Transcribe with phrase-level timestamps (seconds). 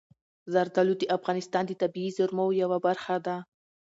[0.53, 3.37] زردالو د افغانستان د طبیعي زیرمو یوه برخه ده.